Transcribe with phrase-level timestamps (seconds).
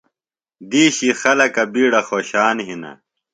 [0.69, 2.91] دِیشی خلکہ بِیڈہ خوشان ہِنہ۔